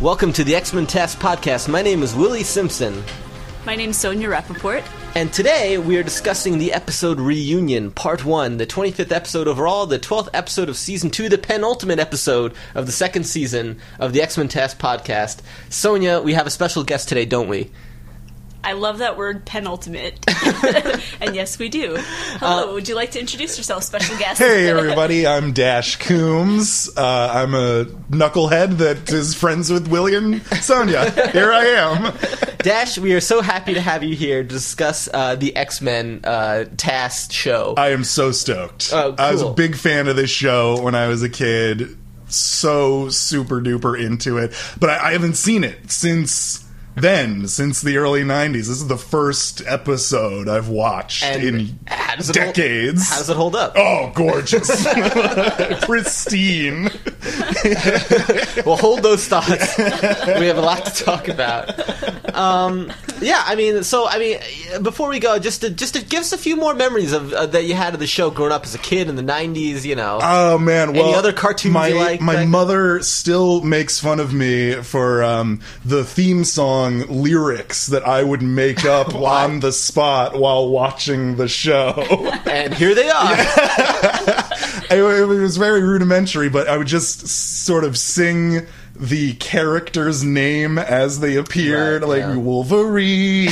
[0.00, 1.68] Welcome to the X Men TAS Podcast.
[1.68, 3.02] My name is Willie Simpson,
[3.66, 4.84] My name is Sonia Rappaport.
[5.16, 9.98] and today we are discussing the episode Reunion, Part 1, the 25th episode overall, the
[9.98, 14.38] 12th episode of Season 2, the penultimate episode of the second season of the X
[14.38, 15.40] Men TAS Podcast.
[15.68, 17.70] Sonia, we have a special guest today, don't we?
[18.62, 20.24] I love that word penultimate.
[21.20, 21.96] and yes, we do.
[21.98, 24.40] Hello, would you like to introduce yourself, special guest?
[24.40, 26.90] Hey everybody, I'm Dash Coombs.
[26.96, 31.10] Uh, I'm a knucklehead that is friends with William Sonia.
[31.30, 32.14] Here I am.
[32.58, 36.20] Dash, we are so happy to have you here to discuss uh, the X Men
[36.24, 37.74] uh, TAS show.
[37.76, 38.90] I am so stoked.
[38.92, 39.24] Oh, cool.
[39.24, 41.96] I was a big fan of this show when I was a kid.
[42.30, 46.67] So super duper into it, but I, I haven't seen it since
[47.00, 48.52] then, since the early '90s.
[48.52, 51.78] This is the first episode I've watched And in
[52.16, 53.08] does hold- decades.
[53.08, 53.72] How does it hold up?
[53.76, 54.68] Oh, gorgeous.
[55.84, 56.90] Pristine.
[58.64, 59.78] Well, hold those thoughts.
[59.78, 62.34] we have a lot to talk about.
[62.34, 64.38] Um, yeah, I mean, so I mean,
[64.82, 67.46] before we go, just to just to give us a few more memories of uh,
[67.46, 69.84] that you had of the show growing up as a kid in the '90s.
[69.84, 70.92] You know, Oh man!
[70.92, 75.60] Well, other cartoons my, you like My mother still makes fun of me for um,
[75.84, 81.48] the theme song lyrics that I would make up on the spot while watching the
[81.48, 81.92] show.
[82.46, 83.32] and here they are.
[84.90, 88.66] it, it was very rudimentary, but I would just sort of sing
[88.96, 92.36] the character's name as they appeared, Right, like yeah.
[92.36, 93.48] Wolverine.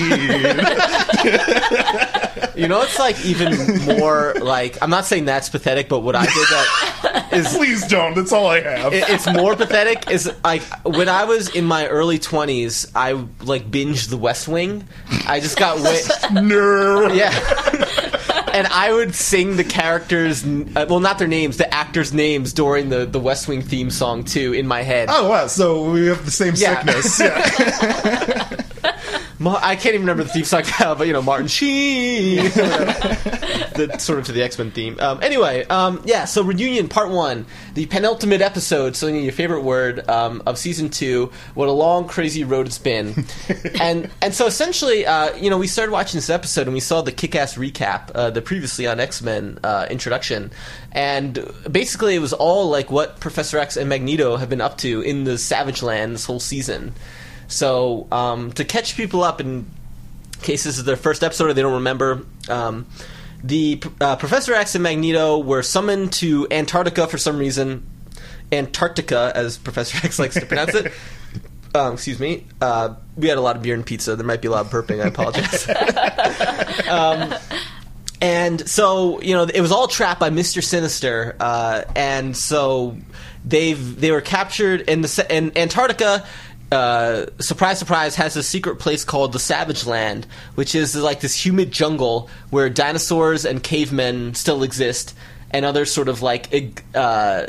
[2.56, 6.24] You know, it's like even more like I'm not saying that's pathetic, but what I
[6.24, 8.14] did that is Please don't.
[8.14, 8.92] That's all I have.
[8.94, 13.12] it- it's more pathetic is like when I was in my early 20s, I
[13.44, 14.86] like binged The West Wing.
[15.26, 16.00] I just got way
[16.32, 17.08] no.
[17.12, 17.30] yeah.
[18.52, 22.88] and I would sing the characters, uh, well, not their names, the actors' names during
[22.88, 25.08] the the West Wing theme song too in my head.
[25.10, 25.46] Oh wow!
[25.46, 26.82] So we have the same Yeah.
[26.82, 27.20] sickness.
[27.20, 28.62] Yeah.
[29.38, 33.96] Ma- I can't even remember the theme song now, but you know, Martin Sheen, the
[33.98, 34.98] sort of to the X Men theme.
[34.98, 36.24] Um, anyway, um, yeah.
[36.24, 38.96] So reunion part one, the penultimate episode.
[38.96, 41.30] So your favorite word um, of season two.
[41.54, 43.26] What a long, crazy road it's been.
[43.80, 47.02] and and so essentially, uh, you know, we started watching this episode and we saw
[47.02, 50.50] the kick-ass recap, uh, the previously on X Men uh, introduction,
[50.92, 55.02] and basically it was all like what Professor X and Magneto have been up to
[55.02, 56.94] in the Savage Land this whole season.
[57.48, 59.66] So um, to catch people up in
[60.42, 62.86] case this is their first episode or they don't remember, um,
[63.42, 67.86] the uh, Professor X and Magneto were summoned to Antarctica for some reason.
[68.52, 70.92] Antarctica, as Professor X likes to pronounce it.
[71.74, 72.44] Um, excuse me.
[72.58, 74.16] Uh, we had a lot of beer and pizza.
[74.16, 75.04] There might be a lot of burping.
[75.04, 75.68] I apologize.
[76.88, 77.34] um,
[78.20, 82.96] and so you know it was all trapped by Mister Sinister, uh, and so
[83.44, 86.26] they've they were captured in the in Antarctica.
[86.72, 91.46] Uh, surprise, surprise, has a secret place called the Savage Land, which is like this
[91.46, 95.14] humid jungle where dinosaurs and cavemen still exist,
[95.52, 97.46] and other sort of like uh,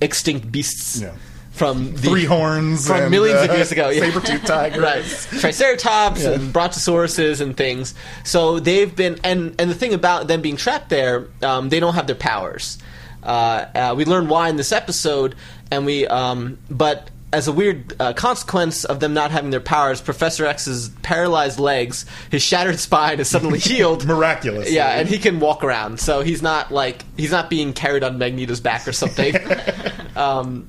[0.00, 1.14] extinct beasts Yeah.
[1.50, 3.88] from the Three horns from and, millions uh, of years ago.
[3.88, 4.00] Yeah.
[4.02, 4.78] saber-toothed tigers.
[4.80, 5.04] right?
[5.40, 6.30] Triceratops Yeah.
[6.34, 7.92] and brontosauruses and things.
[8.22, 11.94] So they've been, and and the thing about them being trapped there, um, they don't
[11.94, 12.78] have their powers.
[13.20, 15.34] Uh, uh, we learn why in this episode,
[15.72, 17.10] and we, um, but.
[17.34, 22.06] As a weird uh, consequence of them not having their powers, Professor X's paralyzed legs,
[22.30, 24.06] his shattered spine is suddenly healed.
[24.06, 24.70] Miraculous.
[24.70, 28.18] Yeah, and he can walk around, so he's not like he's not being carried on
[28.18, 29.34] Magneto's back or something.
[30.16, 30.68] um,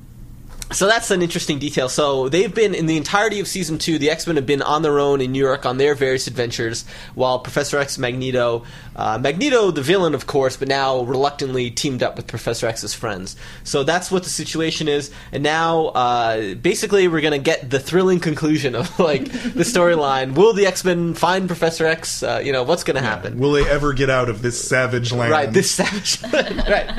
[0.72, 1.88] so that's an interesting detail.
[1.88, 3.98] So they've been in the entirety of season two.
[3.98, 6.84] The X Men have been on their own in New York on their various adventures,
[7.14, 8.64] while Professor X, Magneto,
[8.96, 13.36] uh, Magneto, the villain, of course, but now reluctantly teamed up with Professor X's friends.
[13.62, 15.12] So that's what the situation is.
[15.30, 20.34] And now, uh, basically, we're gonna get the thrilling conclusion of like the storyline.
[20.34, 22.22] Will the X Men find Professor X?
[22.22, 23.38] Uh, you know, what's gonna happen?
[23.38, 25.30] Will they ever get out of this savage land?
[25.30, 26.20] Right, this savage.
[26.32, 26.64] Land.
[26.68, 26.90] right.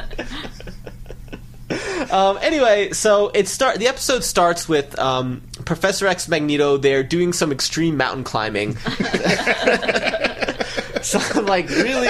[2.12, 3.80] Um, anyway, so it start.
[3.80, 6.78] The episode starts with um, Professor X, Magneto.
[6.78, 8.78] They're doing some extreme mountain climbing.
[11.02, 12.10] some like really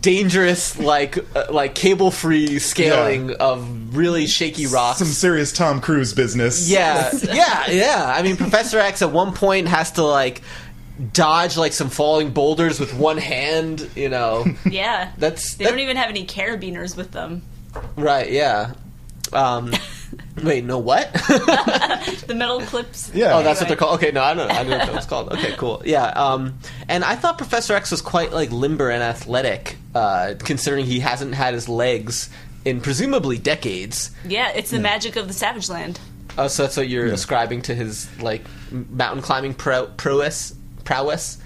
[0.00, 3.36] dangerous, like uh, like cable free scaling Yeah.
[3.36, 4.98] of really shaky rocks.
[4.98, 6.68] some serious Tom Cruise business.
[6.68, 8.12] Yeah, yeah, yeah.
[8.16, 10.42] I mean, Professor X at one point has to like
[11.12, 13.88] dodge like some falling boulders with one hand.
[13.94, 15.12] You know, Yeah.
[15.16, 17.42] That's- they that- don't even have any carabiners with them.
[17.96, 18.30] Right?
[18.30, 18.74] Yeah.
[19.32, 19.72] Um,
[20.42, 21.10] wait, no, what?
[22.26, 23.10] The metal clips.
[23.14, 23.36] Yeah.
[23.36, 23.96] Oh, that's what they're called.
[23.96, 24.48] Okay, no, I don't.
[24.48, 25.32] know, I know what that was called.
[25.32, 25.82] Okay, cool.
[25.84, 30.86] Yeah, um, and I thought Professor X was quite like limber and athletic, uh, considering
[30.86, 32.30] he hasn't had his legs
[32.64, 34.10] in presumably decades.
[34.26, 36.00] Yeah, it's the magic of the Savage Land.
[36.38, 40.54] Oh, so that's what you're ascribing to his like mountain climbing pro- prowess.
[40.84, 41.38] Prowess.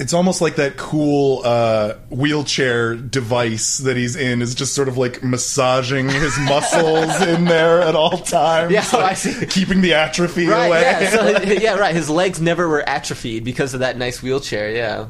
[0.00, 4.96] It's almost like that cool uh, wheelchair device that he's in is just sort of
[4.96, 8.72] like massaging his muscles in there at all times.
[8.72, 9.44] Yeah, oh, I see.
[9.46, 10.66] Keeping the atrophy Right.
[10.68, 10.80] away.
[10.80, 11.10] Yeah.
[11.10, 11.74] So, yeah.
[11.74, 11.94] Right.
[11.94, 14.70] His legs never were atrophied because of that nice wheelchair.
[14.72, 15.06] Yeah.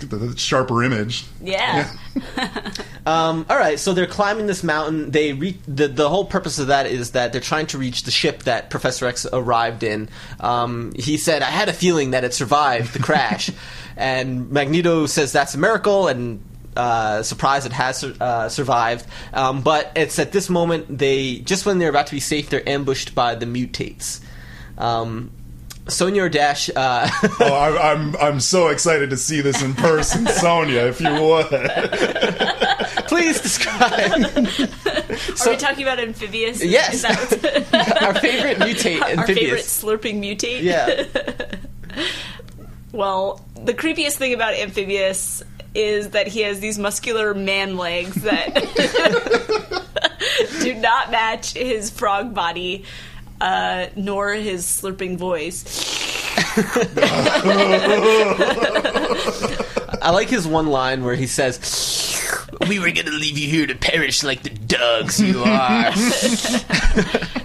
[0.00, 1.24] The, the sharper image.
[1.42, 1.90] Yeah.
[3.06, 5.12] Um, all right, so they're climbing this mountain.
[5.12, 8.10] They re- the the whole purpose of that is that they're trying to reach the
[8.10, 10.08] ship that Professor X arrived in.
[10.40, 13.48] Um, he said, "I had a feeling that it survived the crash,"
[13.96, 16.42] and Magneto says that's a miracle and.
[16.76, 21.78] Uh, surprised it has uh, survived, um, but it's at this moment they just when
[21.78, 24.20] they're about to be safe, they're ambushed by the mutates.
[24.76, 25.30] Um,
[25.88, 27.08] Sonia or Dash, uh,
[27.40, 30.86] Oh, I, I'm I'm so excited to see this in person, Sonia.
[30.86, 31.46] If you would,
[33.06, 36.64] please describe Are we talking about amphibious?
[36.64, 36.94] Yes.
[36.94, 40.62] Is that our favorite mutate, our favorite slurping mutate?
[40.62, 41.04] Yeah.
[42.92, 45.42] Well, the creepiest thing about amphibious
[45.74, 48.54] is that he has these muscular man legs that
[50.62, 52.84] do not match his frog body,
[53.40, 55.64] uh, nor his slurping voice.
[60.02, 61.58] I like his one line where he says,
[62.68, 65.46] "We were going to leave you here to perish like the dogs you are."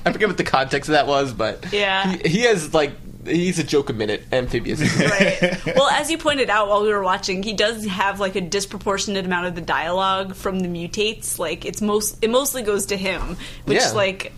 [0.04, 2.12] I forget what the context of that was, but Yeah.
[2.24, 2.92] he, he has like
[3.26, 4.80] he's a joke a minute amphibious.
[5.02, 5.66] Right.
[5.76, 9.26] well, as you pointed out while we were watching, he does have like a disproportionate
[9.26, 11.40] amount of the dialogue from the mutates.
[11.40, 13.92] Like it's most it mostly goes to him, which Yeah.
[13.92, 14.34] like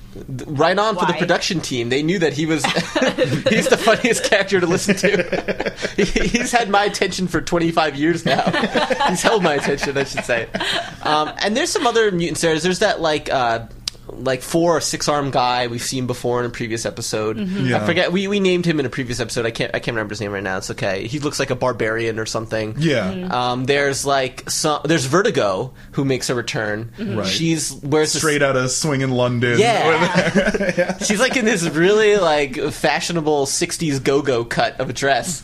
[0.46, 1.90] right on for the production team.
[1.90, 2.64] They knew that he was
[3.50, 5.74] he's the funniest character to listen to.
[5.98, 8.44] He- he's had my attention for 25 years now.
[9.10, 10.48] he's held my attention, I should say.
[11.02, 12.58] Um, and there's some other mutants there.
[12.60, 13.66] There's that like uh,
[14.24, 17.38] like four or six arm guy we've seen before in a previous episode.
[17.38, 17.82] Yeah.
[17.82, 19.46] I forget we, we named him in a previous episode.
[19.46, 20.58] I can't I can't remember his name right now.
[20.58, 21.08] It's okay.
[21.08, 22.76] He looks like a barbarian or something.
[22.78, 23.28] yeah.
[23.32, 24.82] Um, there's like some.
[24.86, 26.92] There's Vertigo who makes a return.
[27.00, 27.28] Right.
[27.28, 29.60] She's wears this- Straight out of Swinging London.
[29.60, 30.98] yeah.
[31.00, 35.44] She's like in this really like fashionable 60s go-go cut of a dress.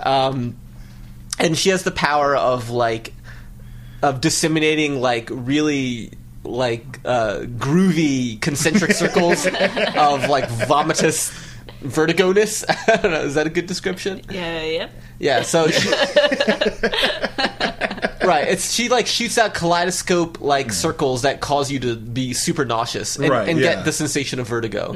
[0.00, 0.56] Um,
[1.38, 3.12] and she has the power of like
[4.02, 6.12] of disseminating like really
[6.44, 11.32] like uh, groovy concentric circles of like vomitous
[11.82, 12.64] vertigoness.
[12.88, 13.22] I don't know.
[13.22, 14.22] Is that a good description?
[14.30, 14.88] yeah, yeah.
[15.18, 15.86] Yeah, so she,
[18.30, 22.64] right, it's she like shoots out kaleidoscope like circles that cause you to be super
[22.64, 23.74] nauseous and, Right, and yeah.
[23.76, 24.94] get the sensation of vertigo.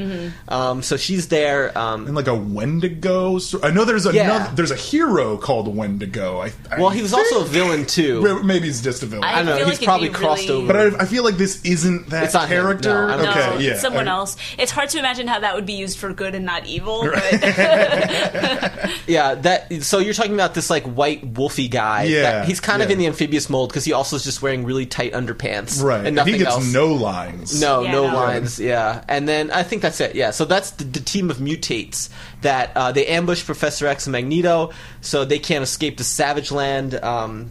[0.49, 1.77] Um, so she's there.
[1.77, 3.39] Um, And like a Wendigo.
[3.63, 4.17] I know there's another.
[4.45, 4.53] Yeah.
[4.55, 6.41] There's a hero called Wendigo.
[6.41, 8.43] I, I well, he was also a villain too.
[8.43, 9.25] Maybe he's just a villain.
[9.25, 10.73] I don't know, feel he's like it'd probably crossed really- over.
[10.73, 12.63] but I, I feel like this isn't that It's not him.
[12.63, 13.09] character.
[13.09, 13.77] No, okay, no, yeah.
[13.77, 14.37] someone I- else.
[14.59, 17.03] It's hard to imagine how that would be used for good and not evil.
[17.11, 17.23] But
[19.07, 19.83] Yeah, that.
[19.83, 22.05] So you're talking about this like white wolfy guy.
[22.05, 24.65] Yeah, that- he's kind of in the amphibious mold because he also is just wearing
[24.65, 26.07] really tight underpants, Right.
[26.07, 26.73] And nothing he gets else.
[26.73, 27.59] no lines.
[27.61, 28.15] No, Yeah, no no.
[28.15, 28.61] lines.
[28.61, 30.15] Yeah, and then I think that's it.
[30.15, 32.11] Yeah, so that's the, the team of mutates
[32.43, 36.95] that uh, they ambush Professor X and Magneto, so they can't escape to Savage Land.
[36.97, 37.51] Um,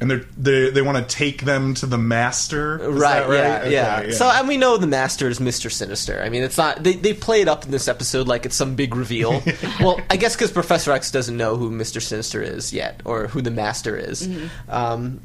[0.00, 2.80] And they're, they they want to take them to the master.
[2.80, 3.70] Is right, that right?
[3.70, 4.14] Yeah, Okay, yeah.
[4.14, 6.22] So and we know the Master is Mister Sinister.
[6.22, 8.74] I mean, it's not they they play it up in this episode like it's some
[8.76, 9.42] big reveal.
[9.80, 13.42] well, I guess because Professor X doesn't know who Mister Sinister is yet, or who
[13.42, 14.28] the Master is.
[14.68, 15.20] Um,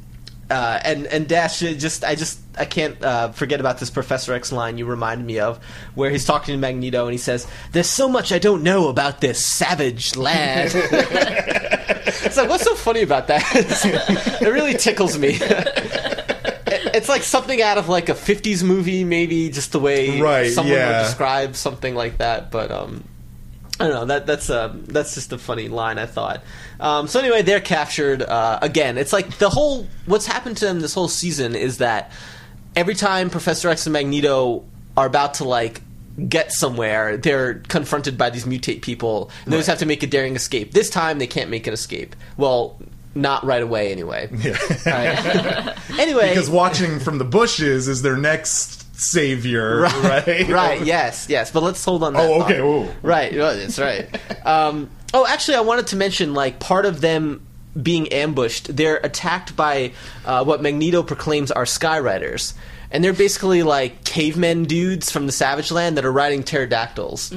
[0.50, 4.52] uh, and and Dash just I just I can't uh, forget about this Professor X
[4.52, 5.64] line you reminded me of,
[5.96, 9.22] where he's talking to Magneto and he says, "There's so much I don't know about
[9.22, 13.42] this savage land." it's like what's so funny about that?
[14.42, 15.38] it really tickles me.
[16.68, 20.76] it's like something out of like a 50s movie maybe just the way Right, someone
[20.76, 21.02] yeah.
[21.02, 23.04] would describe something like that but um
[23.80, 26.42] I don't know that that's uh, that's just a funny line I thought.
[26.80, 28.98] Um, so anyway, they're captured uh, again.
[28.98, 32.12] It's like the whole what's happened to them this whole season is that
[32.76, 34.64] every time Professor X and Magneto
[34.98, 35.82] are about to like
[36.30, 40.08] get somewhere, they're confronted by these mutate people, and they just have to make a
[40.08, 40.72] daring escape.
[40.72, 42.16] This time, they can't make an escape.
[42.38, 42.78] Well,
[43.16, 44.30] not right away anyway.
[44.38, 44.58] Yeah.
[44.86, 45.78] Right.
[46.00, 50.04] anyway, because watching from the bushes is their next savior, right?
[50.28, 51.52] right, right, yes, yes.
[51.52, 52.14] But let's hold on.
[52.14, 52.96] That Oh, okay.
[53.02, 54.08] Right, that's right.
[54.46, 57.42] um, oh, actually, I wanted to mention like part of them
[57.82, 58.76] being ambushed.
[58.76, 59.94] They're attacked by
[60.26, 62.54] uh, what Magneto proclaims are Skyriders.
[62.92, 67.34] And they're basically like cavemen dudes from the Savage Land that are riding pterodactyls.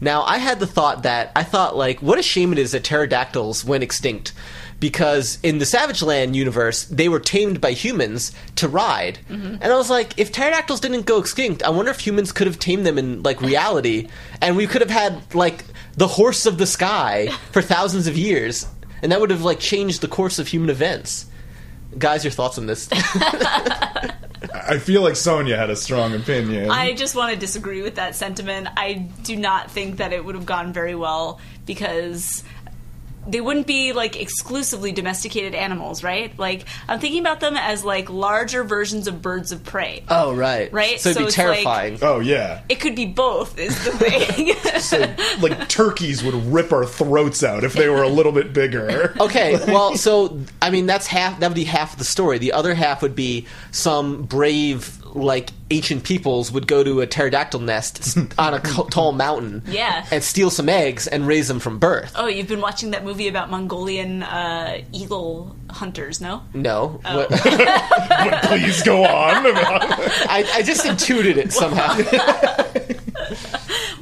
[0.00, 2.84] Now, I had the thought that I thought like, what a shame it is that
[2.84, 4.32] pterodactyls went extinct,
[4.84, 9.18] because in the Savage Land universe, they were tamed by humans to ride.
[9.30, 9.54] Mm-hmm.
[9.62, 12.58] And I was like, if pterodactyls didn't go extinct, I wonder if humans could have
[12.58, 14.08] tamed them in like reality,
[14.42, 15.64] and we could have had like
[15.96, 18.66] the horse of the sky for thousands of years,
[19.00, 21.24] and that would have like changed the course of human events.
[21.96, 22.86] Guys, your thoughts on this?
[22.92, 26.70] I feel like Sonia had a strong opinion.
[26.70, 28.68] I just want to disagree with that sentiment.
[28.76, 32.44] I do not think that it would have gone very well because
[33.26, 36.36] they wouldn't be like exclusively domesticated animals, right?
[36.38, 40.02] Like I'm thinking about them as like larger versions of birds of prey.
[40.08, 41.98] oh, right, Right, So it'd so be it's like- terrifying.
[42.02, 42.62] oh yeah.
[42.68, 44.54] It could be both, is the thing.
[44.84, 44.98] So,
[45.40, 49.14] like turkeys would rip our throats out if they were a little bit bigger.
[49.24, 51.40] Okay, well, so I mean that's half.
[51.40, 52.38] That would be half of the story.
[52.38, 57.60] The other half would be some brave, like ancient peoples would go to a pterodactyl
[57.60, 60.04] nest on a tall mountain, Yeah.
[60.10, 62.12] and steal some eggs and raise them from birth.
[62.16, 66.42] oh, you've been watching that movie about Mongolian uh, eagle hunters, no?
[66.52, 67.16] No, Oh.
[67.26, 67.30] What-
[68.44, 69.46] please go on.
[69.46, 71.94] I, I just intuited it somehow.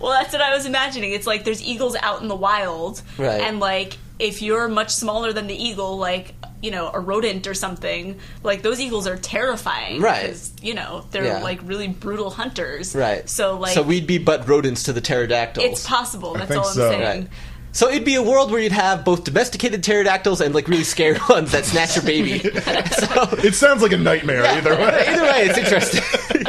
[0.03, 1.13] Well, that's what I was imagining.
[1.13, 3.41] It's like there's eagles out in the wild, Right.
[3.41, 7.55] and like if you're much smaller than the eagle, like you know a rodent or
[7.55, 10.27] something, like those eagles are terrifying, Right.
[10.31, 11.43] 'cause, You know they're Yeah.
[11.43, 13.29] like really brutal hunters, right.
[13.29, 15.65] So like so we'd be but rodents to the pterodactyls.
[15.67, 16.35] it's possible.
[16.35, 16.91] That's think all I'm so.
[16.91, 17.03] saying.
[17.21, 17.29] Right.
[17.75, 21.19] So it'd be a world where you'd have both domesticated pterodactyls and like really scary
[21.29, 22.39] ones that snatch your baby.
[22.41, 25.05] so it sounds like a nightmare either way.
[25.09, 26.45] Either way, it's interesting.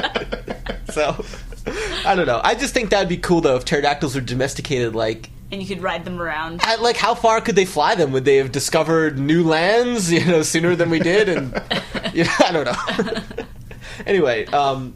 [0.91, 1.23] so,
[2.05, 2.41] I don't know.
[2.43, 4.95] I just think that'd be cool though if pterodactyls were domesticated.
[4.95, 6.61] Like, And you could ride them around.
[6.81, 8.11] like how far could they fly them?
[8.11, 11.29] Would they have discovered new lands, you know, sooner than we did?
[11.29, 11.53] And
[12.13, 13.23] you know, I don't know.
[14.05, 14.95] anyway, um,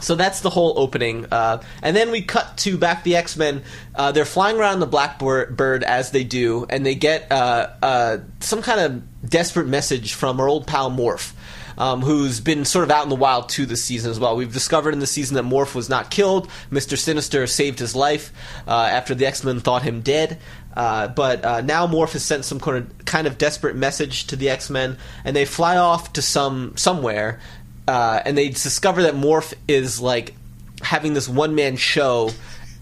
[0.00, 3.62] so that's the whole opening, uh, and then we cut to back the X Men.
[3.94, 8.62] Uh, they're flying around the Blackbird as they do, and they get uh, uh, some
[8.62, 11.34] kind of desperate message from our old pal Morph.
[11.78, 14.36] Um, who's been sort of out in the wild too this season as well.
[14.36, 16.48] We've discovered in the season that Morph was not killed.
[16.70, 18.32] Mister Sinister saved his life
[18.66, 20.38] uh, after the X Men thought him dead.
[20.74, 24.36] Uh, but uh, now Morph has sent some kind of, kind of desperate message to
[24.36, 27.40] the X Men, and they fly off to some somewhere
[27.88, 30.34] uh, and they discover that Morph is like
[30.82, 32.30] having this one man show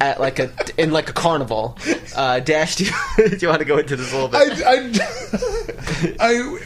[0.00, 1.78] at like a in like a carnival.
[2.14, 4.62] Uh, Dash, do you, do you want to go into this a little bit?
[4.64, 6.58] I, I, I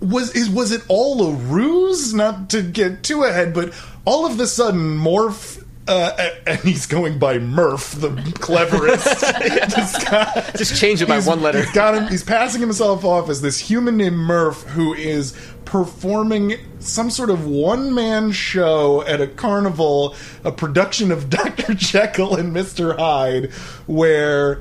[0.00, 2.12] was is was it all a ruse?
[2.14, 3.72] Not to get too ahead, but
[4.04, 5.64] all of the sudden, Morph.
[5.88, 9.04] Uh, and he's going by Murph, the cleverest.
[9.74, 11.62] Just got- Just change it by one letter.
[11.62, 12.06] He's got him.
[12.06, 17.44] He's passing himself off as this human named Murph who is performing some sort of
[17.46, 20.14] one-man show at a carnival,
[20.44, 23.50] a production of Doctor Jekyll and Mister Hyde,
[23.86, 24.60] where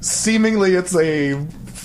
[0.00, 1.34] seemingly it's a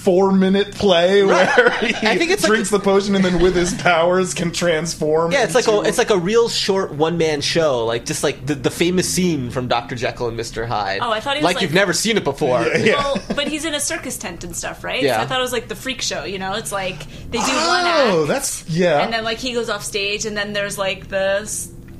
[0.06, 3.74] four-minute play where he I think it's drinks a- the potion and then with his
[3.74, 5.32] powers can transform.
[5.32, 8.46] Yeah, it's like a it's like a real short one man show, like just like
[8.46, 11.00] the, the famous scene from Doctor Jekyll and Mister Hyde.
[11.02, 12.62] Oh, I thought he was like, like- you've never seen it before.
[12.62, 12.94] Yeah, yeah.
[12.96, 15.02] Well, but he's in a circus tent and stuff, right?
[15.02, 15.18] Yeah.
[15.18, 16.24] So I thought it was like the freak show.
[16.24, 17.00] You know, it's like
[17.32, 19.02] they do one Oh, act, that's yeah.
[19.04, 21.50] and then like he goes off stage, and then there's like the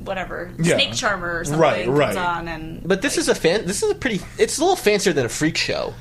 [0.04, 0.76] whatever Yeah.
[0.76, 2.16] snake charmer or something Right, comes right.
[2.18, 3.66] on, and But this is a fan.
[3.66, 4.22] This is a pretty.
[4.38, 5.94] It's a little fancier than a freak show.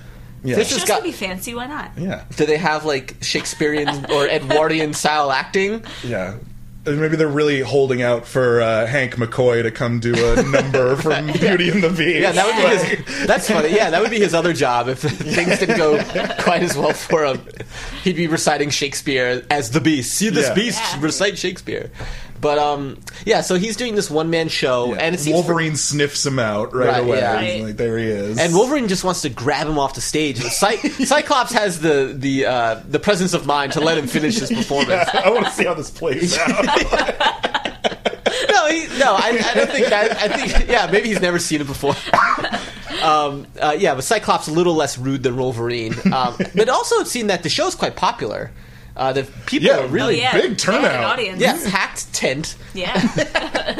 [0.45, 0.57] Yeah.
[0.57, 0.99] This it's has just got.
[0.99, 1.55] to be fancy.
[1.55, 1.93] Why not?
[1.97, 5.83] yeah, Do they have like Shakespearean or Edwardian style acting?
[6.05, 6.37] yeah.
[6.87, 11.29] Maybe they're really holding out for uh, Hank McCoy to come do a number from
[11.33, 12.21] Beauty and the Beast.
[12.21, 13.27] Yeah, that would be his.
[13.27, 13.71] That's funny.
[13.75, 15.97] Yeah, that would be his other job if things didn't go
[16.43, 17.41] quite as well for him.
[18.03, 20.13] He'd be reciting Shakespeare as the Beast.
[20.13, 20.55] See this Yeah.
[20.55, 21.01] Beast Yeah.
[21.01, 21.91] recite Shakespeare.
[22.45, 23.41] But um, yeah.
[23.41, 24.99] So he's doing this one man show, Yeah.
[25.01, 27.19] and it seems Wolverine sniffs him out right, Right, away.
[27.19, 27.41] yeah.
[27.41, 27.65] He's Right.
[27.69, 28.39] like, there he is.
[28.39, 30.39] And Wolverine just wants to grab him off the stage.
[30.43, 34.51] Cy- Cyclops has the the uh, the presence of mind to let him finish his
[34.59, 35.09] performance.
[35.15, 36.65] I want to see how this plays out.
[38.51, 40.17] no, he, no, I, I don't think that.
[40.19, 41.95] I think, yeah, maybe he's never seen it before.
[43.03, 45.95] Um, uh, yeah, but Cyclops a little less rude than Wolverine.
[46.13, 48.51] Um, but also, it seemed that the show's quite popular.
[48.97, 51.05] Uh, the people Yeah, are really, Oh, yeah, big they had an turnout.
[51.05, 51.41] audience.
[51.41, 52.57] yeah, packed tent.
[52.75, 52.95] Yeah.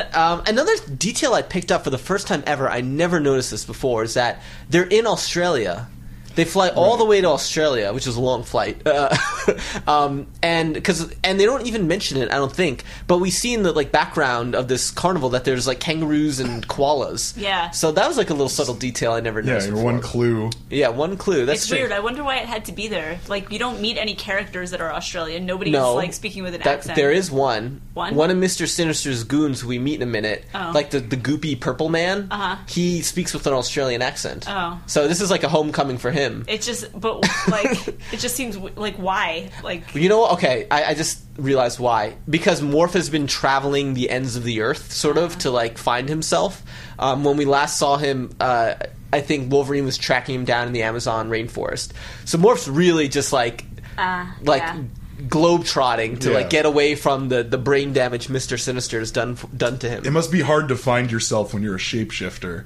[0.15, 3.65] Um, another detail I picked up for the first time ever, I never noticed this
[3.65, 4.41] before, is that
[4.71, 5.89] they're in Australia.
[6.35, 9.15] They fly all the way to Australia, which is a long flight, uh,
[9.87, 12.85] um, and because and they don't even mention it, I don't think.
[13.07, 16.67] But we see in the like background of this carnival that there's like kangaroos and
[16.75, 17.35] koalas.
[17.37, 17.71] Yeah.
[17.71, 19.67] So that was like a little subtle detail I never yeah, noticed.
[19.69, 19.93] your before.
[19.93, 20.51] one clue.
[20.71, 21.47] Yeah, one clue.
[21.47, 21.83] That's It's strange.
[21.83, 21.93] weird.
[21.93, 23.19] I wonder why it had to be there.
[23.29, 25.47] Like, you don't meet any characters that are Australian.
[25.47, 26.97] Nobody's No, like speaking with an that, accent.
[26.97, 27.81] There is one.
[27.95, 28.15] One?
[28.17, 30.73] One of Mister Sinister's goons who we meet in a minute, Oh.
[30.75, 32.27] like the the goopy purple man.
[32.31, 32.57] Uh-huh.
[32.69, 34.47] He speaks with an Australian accent.
[34.49, 34.81] Oh.
[34.87, 36.24] So this is like a homecoming for him.
[36.25, 36.45] Him.
[36.49, 39.51] It just, but like, it just seems like why?
[39.63, 40.33] Like, You know what?
[40.35, 42.17] Okay, I, I just realized why.
[42.29, 46.09] Because Morph has been traveling the ends of the earth, sort of, to like find
[46.09, 46.63] himself.
[46.99, 48.75] Um, when we last saw him, uh,
[49.13, 51.93] I think Wolverine was tracking him down in the Amazon rainforest.
[52.25, 53.65] So Morph's really just like,
[53.97, 54.81] uh, like yeah.
[55.29, 56.37] globe trotting to Yeah.
[56.39, 60.05] like get away from the, the brain damage Mister Sinister has done done to him.
[60.05, 62.65] It must be hard to find yourself when you're a shapeshifter.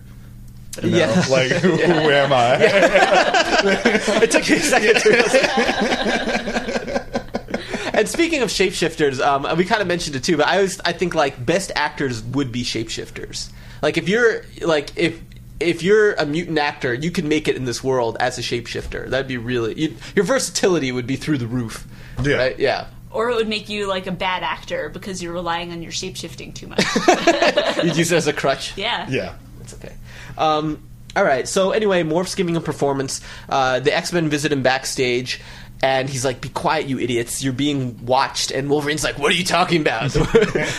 [0.83, 0.99] You know?
[0.99, 1.25] Yeah.
[1.29, 2.57] Like, who, who am I?
[4.23, 5.35] it took me a second to realize.
[7.95, 10.93] and speaking of shapeshifters, um, we kind of mentioned it too, but I always I
[10.93, 13.51] think like best actors would be shapeshifters.
[13.83, 15.21] Like if you're like if
[15.61, 19.09] if you're a mutant actor, you can make it in this world as a shapeshifter.
[19.11, 21.87] That'd be really you your versatility would be through the roof.
[22.23, 22.37] Yeah.
[22.37, 22.59] Right?
[22.59, 22.87] Yeah.
[23.11, 26.17] or it would make you like a bad actor because you're relying on your shape
[26.17, 26.85] shifting too much.
[27.83, 28.77] You'd use it as a crutch.
[28.77, 29.07] yeah.
[29.09, 29.35] yeah.
[30.39, 30.83] Um,
[31.17, 31.49] all right.
[31.49, 33.21] So anyway, Morph's giving a performance.
[33.49, 35.41] Uh, the X Men visit him backstage,
[35.83, 37.43] and he's like, "Be quiet, you idiots!
[37.43, 40.17] You're being watched." And Wolverine's like, "What are you talking about?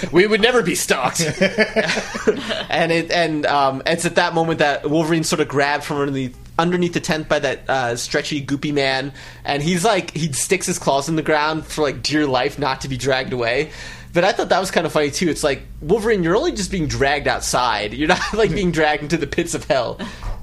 [0.11, 1.21] we would never be stalked."
[2.69, 6.37] and it and um, it's at that moment that Wolverine sort of grabbed from underneath
[6.57, 9.13] underneath the tent by that uh, stretchy, goopy man,
[9.45, 12.81] and he's like, he sticks his claws in the ground for like dear life, not
[12.81, 13.71] to be dragged away.
[14.11, 15.29] But I thought that was kind of funny too.
[15.29, 17.93] It's like Wolverine, you're only just being dragged outside.
[17.93, 19.99] You're not like being dragged into the pits of hell.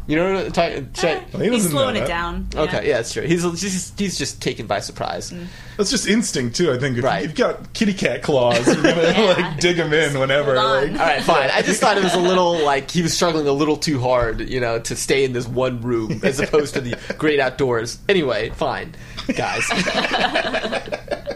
[0.08, 0.90] You know what I'm talking?
[0.94, 2.06] should I- eh, Well, he He's slowing it that.
[2.08, 2.48] down.
[2.54, 3.24] Okay, yeah, that's true.
[3.24, 5.32] He's he's, he's just taken by surprise.
[5.32, 5.46] Mm.
[5.76, 6.70] That's just instinct too.
[6.72, 7.24] I think if Right.
[7.24, 9.34] you've got kitty cat claws, you're gonna Yeah.
[9.36, 10.56] like dig them in whenever.
[10.56, 10.92] Hold.
[10.92, 11.50] Like, All right, fine.
[11.52, 14.48] I just thought it was a little like he was struggling a little too hard,
[14.48, 17.98] you know, to stay in this one room as opposed to the great outdoors.
[18.08, 18.94] Anyway, fine,
[19.34, 19.64] guys.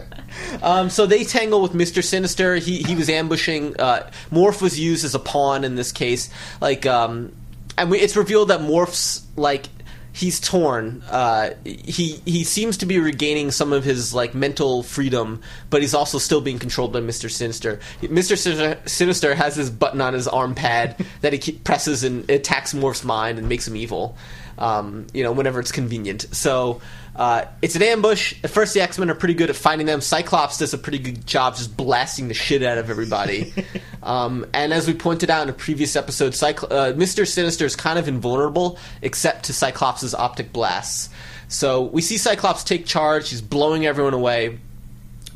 [0.61, 2.55] um, so they tangle with Mister Sinister.
[2.55, 3.79] He he was ambushing.
[3.79, 6.29] Uh, Morph was used as a pawn in this case.
[6.59, 7.33] Like, um,
[7.77, 9.67] and we, it's revealed that Morph's like
[10.13, 11.03] he's torn.
[11.09, 15.93] Uh, he he seems to be regaining some of his like mental freedom, but he's
[15.93, 17.79] also still being controlled by Mister Sinister.
[18.01, 23.03] Mister Sinister, has this button on his arm pad that he presses and attacks Morph's
[23.03, 24.17] mind and makes him evil.
[24.57, 26.27] Um, you know, whenever it's convenient.
[26.31, 26.81] So.
[27.15, 28.35] Uh, it's an ambush.
[28.43, 30.01] At first, the X Men are pretty good at finding them.
[30.01, 33.53] Cyclops does a pretty good job just blasting the shit out of everybody.
[34.03, 37.75] um, and as we pointed out in a previous episode, Cycl- uh, Mister Sinister is
[37.75, 41.09] kind of invulnerable except to Cyclops' optic blasts.
[41.49, 43.29] So we see Cyclops take charge.
[43.29, 44.59] He's blowing everyone away.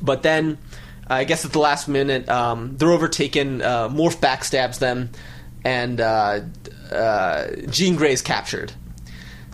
[0.01, 0.57] But then,
[1.07, 3.61] I guess at the last minute, um, they're overtaken.
[3.61, 5.09] Uh, Morph backstabs them,
[5.65, 6.39] and uh,
[6.89, 8.71] uh, Jean Grey's captured.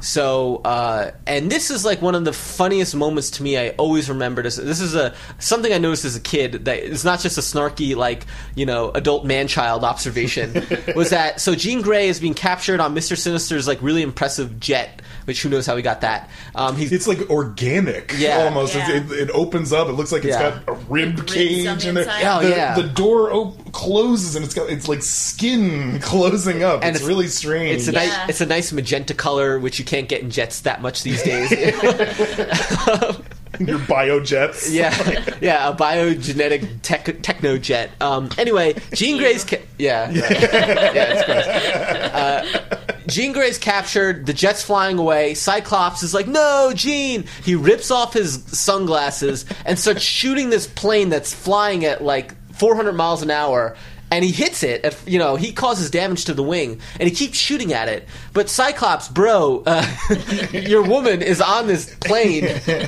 [0.01, 3.57] So, uh, and this is like one of the funniest moments to me.
[3.57, 4.55] I always remember this.
[4.55, 7.95] This is a something I noticed as a kid that it's not just a snarky
[7.95, 10.53] like you know adult man child observation.
[10.95, 11.53] was that so?
[11.55, 15.65] Jean Grey is being captured on Mister Sinister's like really impressive jet, which who knows
[15.67, 16.29] how he got that.
[16.55, 18.43] Um, he's it's like organic, Yeah.
[18.45, 18.73] almost.
[18.75, 18.91] Yeah.
[18.97, 19.87] It, it opens up.
[19.87, 20.59] It looks like it's Yeah.
[20.65, 22.03] got a rib cage on in there.
[22.05, 22.23] inside.
[22.25, 22.75] Oh, the, yeah.
[22.75, 26.81] the door op- closes and it's got it's like skin closing up.
[26.83, 27.77] And it's, it's- really strange.
[27.79, 28.05] It's a Yeah.
[28.07, 31.21] nice, it's a nice magenta color, which you can't get in jets that much these
[31.23, 31.51] days.
[33.59, 34.71] Your biojets.
[34.73, 37.91] yeah, yeah, a biogenetic tech, techno jet.
[38.01, 41.45] Um, anyway, Jean Grey's ca- yeah, yeah, yeah, it's gross.
[41.45, 44.25] Uh, Jean Grey's captured.
[44.25, 45.33] The jet's flying away.
[45.33, 51.09] Cyclops is like, "No, Jean!" He rips off his sunglasses and starts shooting this plane
[51.09, 53.75] that's flying at like 400 miles an hour.
[54.13, 54.83] And he hits it.
[54.83, 58.05] At, you know, he causes damage to the wing, and he keeps shooting at it.
[58.33, 59.87] But Cyclops, bro, uh,
[60.51, 62.43] your woman is on this plane.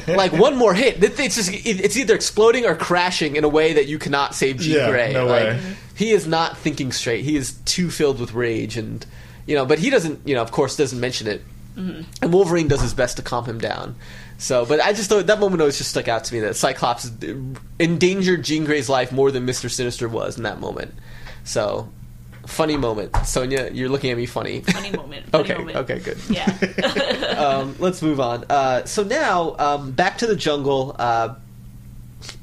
[0.06, 3.88] Like one more hit, it's just it's either exploding or crashing in a way that
[3.88, 5.14] you cannot save Jean Yeah, Grey.
[5.14, 5.62] no like, way.
[5.96, 7.24] He is not thinking straight.
[7.24, 9.06] He is too filled with rage, and
[9.46, 9.66] you know.
[9.66, 10.28] But he doesn't.
[10.28, 11.42] You know, of course, doesn't mention it.
[11.78, 13.96] And Wolverine does his best to calm him down.
[14.44, 17.10] So, but I just thought that moment always just stuck out to me that Cyclops
[17.80, 20.94] endangered Jean Grey's life more than Mister Sinister was in that moment.
[21.46, 21.88] So,
[22.46, 23.70] funny moment, Sonia.
[23.72, 24.60] You're looking at me funny.
[24.60, 25.30] Funny moment.
[25.30, 25.78] Funny okay, moment.
[25.78, 26.18] okay, good.
[26.30, 27.38] Yeah.
[27.38, 28.44] um, let's move on.
[28.50, 30.94] Uh, so now, um, back to the jungle.
[31.00, 31.36] Uh,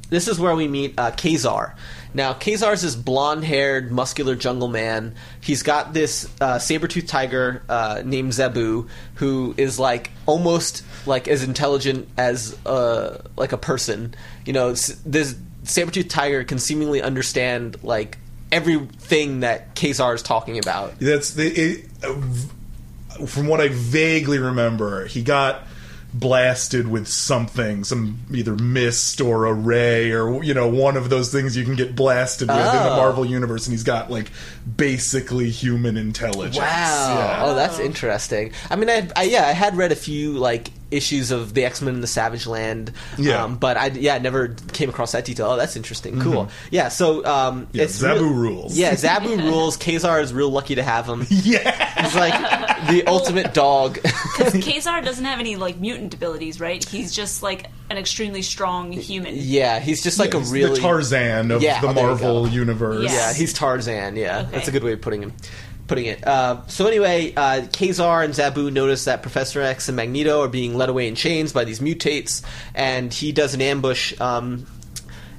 [0.08, 1.74] this is where we meet uh, Kazar.
[2.12, 5.14] Now, Kazar's this blonde-haired, muscular jungle man.
[5.40, 11.42] He's got this uh, saber-toothed tiger uh, named Zabu, who is like almost like as
[11.42, 14.14] intelligent as uh, like a person.
[14.44, 18.18] You know, this saber-toothed tiger can seemingly understand like
[18.50, 20.98] everything that Kazar is talking about.
[20.98, 21.46] That's the.
[21.46, 25.66] It, uh, from what I vaguely remember, he got
[26.12, 31.30] blasted with something, some either mist or a ray or you know one of those
[31.32, 32.96] things you can get blasted with in the Oh.
[32.96, 34.30] Marvel universe, and he's got like
[34.76, 36.56] basically human intelligence.
[36.58, 36.64] Wow.
[37.18, 37.42] Yeah.
[37.44, 38.52] Oh, that's interesting.
[38.70, 41.80] I mean, I, I yeah, I had read a few like issues of the X
[41.82, 42.92] Men in the Savage Land.
[43.18, 43.44] Yeah.
[43.44, 45.46] Um, but I yeah, I never came across that detail.
[45.50, 46.20] Oh, that's interesting.
[46.20, 46.48] Cool.
[46.70, 46.88] Yeah.
[46.88, 48.76] So um, Yeah, it's Zabu real- rules.
[48.78, 49.76] Yeah, Zabu rules.
[49.76, 51.26] Kazar is real lucky to have him.
[51.30, 52.02] Yeah.
[52.02, 53.98] He's like the ultimate dog.
[54.40, 56.82] Because Kazar doesn't have any like mutant abilities, right?
[56.82, 59.34] He's just like an extremely strong human.
[59.36, 63.04] yeah, he's just like a He's really the Tarzan of Yeah, the oh, Marvel universe.
[63.04, 63.12] Yeah.
[63.12, 64.16] Yeah, he's Tarzan.
[64.16, 64.50] Yeah, Okay.
[64.52, 65.34] that's a good way of putting him.
[65.90, 66.24] Putting it.
[66.24, 70.76] Uh, so anyway, uh, Kazar and Zabu notice that Professor X and Magneto are being
[70.76, 72.44] led away in chains by these mutates,
[72.76, 74.14] and he does an ambush.
[74.20, 74.68] Um,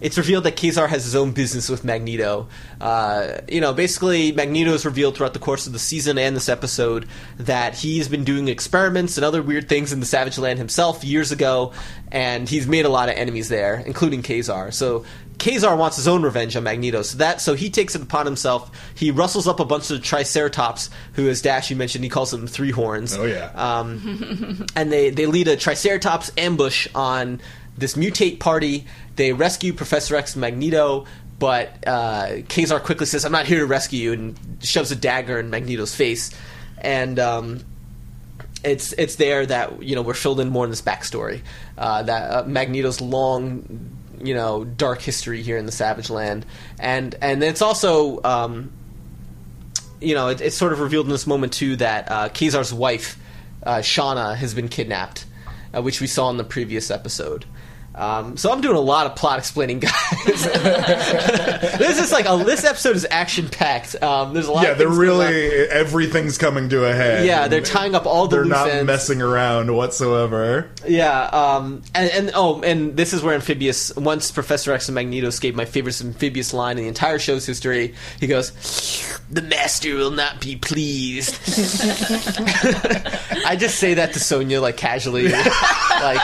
[0.01, 2.49] it's revealed that Kazar has his own business with Magneto.
[2.81, 6.49] Uh, you know, basically, Magneto is revealed throughout the course of the season and this
[6.49, 11.03] episode that he's been doing experiments and other weird things in the Savage Land himself
[11.05, 11.71] years ago,
[12.11, 14.73] and he's made a lot of enemies there, including Kazar.
[14.73, 15.05] So
[15.41, 17.01] Kazar wants his own revenge on Magneto.
[17.01, 18.69] So that so he takes it upon himself.
[18.93, 22.45] He rustles up a bunch of Triceratops, who, as Dash you mentioned, he calls them
[22.45, 23.17] three horns.
[23.17, 23.51] Oh yeah.
[23.55, 27.41] Um, and they, they lead a Triceratops ambush on
[27.75, 28.85] this mutate party.
[29.15, 31.07] They rescue Professor X Magneto,
[31.39, 35.39] but uh, Kazar quickly says, I'm not here to rescue you, and shoves a dagger
[35.39, 36.29] in Magneto's face.
[36.77, 37.65] And um,
[38.63, 41.41] it's it's there that you know we're filled in more in this backstory
[41.79, 46.45] uh, that uh, Magneto's long you know dark history here in the Savage Land,
[46.79, 48.71] and and it's also um,
[49.99, 53.17] you know it, it's sort of revealed in this moment too that uh, Kazar's wife
[53.63, 55.25] uh, Shanna has been kidnapped,
[55.75, 57.45] uh, which we saw in the previous episode.
[57.93, 59.91] Um, so I'm doing a lot of plot explaining, guys.
[61.77, 64.01] this is like a this episode is action packed.
[64.01, 64.63] Um, there's a lot.
[64.63, 65.19] yeah, of they're things going on.
[65.33, 67.25] really everything's coming to a head.
[67.25, 68.87] Yeah, they're tying up all the They're not ends.
[68.87, 70.69] messing around whatsoever.
[70.87, 73.93] Yeah, um, and, and oh, and this is where Amphibious.
[73.95, 77.93] Once Professor X and Magneto escape, my favorite Amphibious line in the entire show's history.
[78.19, 78.51] He goes,
[79.31, 81.35] "The Master will not be pleased."
[83.45, 86.19] I just say that to Sonia like casually, like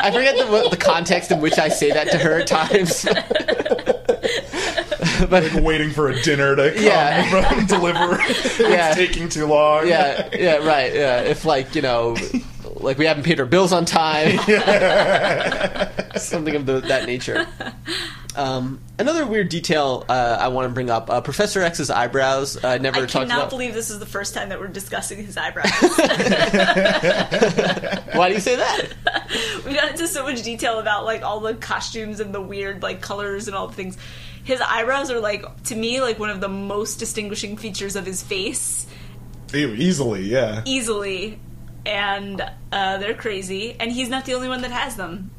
[0.00, 3.04] I forget the, the context in which I say that to her at times.
[5.30, 7.52] but Waiting for a dinner to come Yeah.
[7.54, 8.16] from deliver.
[8.62, 8.88] Yeah.
[8.90, 9.86] it's taking too long.
[9.88, 10.92] yeah, yeah, right.
[10.94, 12.16] Yeah, if like you know,
[12.74, 14.38] like we haven't paid our bills on time,
[16.16, 17.46] something of the, that nature.
[18.38, 22.56] Um, another weird detail uh, I want to bring up: uh, Professor X's eyebrows.
[22.56, 22.96] Uh, never talked.
[22.96, 23.50] I talked cannot about.
[23.50, 25.68] believe this is the first time that we're discussing his eyebrows.
[28.14, 29.62] Why do you say that?
[29.66, 33.00] we got into so much detail about like all the costumes and the weird like
[33.00, 33.98] colors and all the things.
[34.44, 38.22] His eyebrows are like to me like one of the most distinguishing features of his
[38.22, 38.86] face,
[39.52, 40.62] Ew, easily, yeah.
[40.64, 41.40] easily,
[41.84, 43.74] and uh, they're crazy.
[43.80, 45.32] And he's not the only one that has them.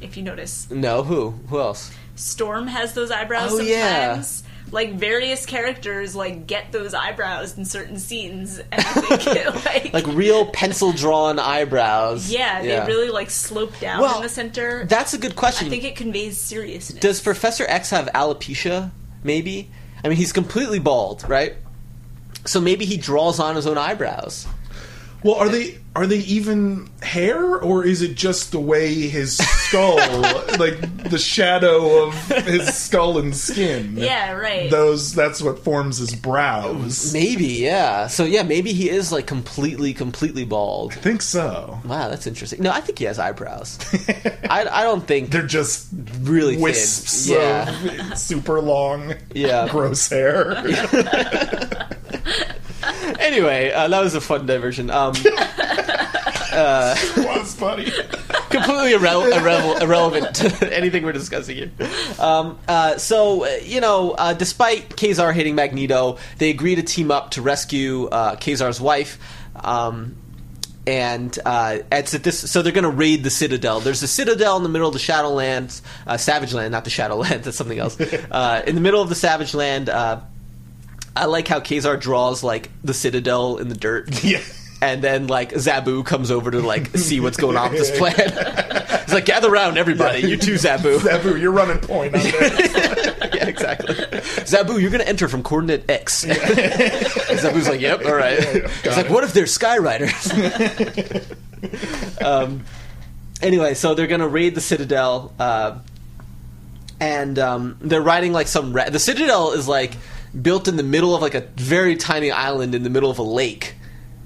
[0.00, 1.30] If you notice, No, who?
[1.48, 1.90] Who else?
[2.16, 4.14] Storm has those eyebrows Oh, yeah.
[4.14, 4.42] sometimes.
[4.70, 9.92] Like various characters, like get those eyebrows in certain scenes, and I think it, like,
[9.92, 12.30] Like real pencil drawn eyebrows.
[12.30, 14.84] yeah, they really like slope down Well, in the center.
[14.86, 15.66] That's a good question.
[15.68, 16.98] I think it conveys seriousness.
[17.00, 18.90] Does Professor X have alopecia?
[19.22, 19.70] Maybe.
[20.02, 21.54] I mean, he's completely bald, right?
[22.44, 24.46] So maybe he draws on his own eyebrows.
[25.24, 29.96] Well, are they are they even hair, or is it just the way his skull,
[30.58, 33.96] like the shadow of his skull and skin?
[33.96, 34.70] Yeah, right.
[34.70, 37.12] Those that's what forms his brows.
[37.14, 38.08] Maybe, yeah.
[38.08, 40.92] So yeah, maybe he is like completely, completely bald.
[40.92, 41.78] I think so.
[41.86, 42.62] Wow, that's interesting.
[42.62, 43.78] No, I think he has eyebrows.
[44.50, 45.88] I, I don't think They're just
[46.20, 46.62] really thin.
[46.64, 49.68] wisps Yeah, super long, yeah.
[49.68, 50.54] gross hair.
[53.34, 54.90] Anyway, uh, that was a fun diversion.
[54.90, 55.12] Um,
[56.54, 57.84] was funny.
[58.50, 61.72] completely irre- irre- irrelevant to anything we're discussing here.
[62.20, 67.10] Um, uh, so, uh, you know, uh, despite Kazar hitting Magneto, they agree to team
[67.10, 69.18] up to rescue uh, Kazar's wife.
[69.56, 70.14] Um,
[70.86, 73.80] and uh, it's at this, so they're going to raid the Citadel.
[73.80, 77.42] There's a Citadel in the middle of the Shadowlands, uh, Savage Land, not the Shadowlands.
[77.42, 77.98] That's something else.
[78.00, 80.20] Uh, in the middle of the Savage Land, uh,
[81.16, 84.08] I like how Kazar draws like the Citadel in the dirt.
[84.24, 84.40] Yeah.
[84.82, 88.14] And then like Zabu comes over to like see what's going on with this plan.
[89.04, 90.20] He's like, gather around everybody.
[90.20, 90.98] You too, Zabu.
[90.98, 92.32] Zabu, you're running point on this.
[93.34, 93.94] yeah, exactly.
[93.94, 96.26] Zabu, you're gonna enter from coordinate X.
[96.26, 98.38] Zabu's like, yep, all right.
[98.82, 100.30] He's like, what if they're Skyriders?
[102.22, 102.64] um,
[103.40, 105.78] anyway, so they're gonna raid the Citadel, uh,
[107.00, 108.74] and um, they're riding like some.
[108.74, 109.92] Ra- the Citadel is like
[110.40, 113.22] built in the middle of like a very tiny island in the middle of a
[113.22, 113.74] lake.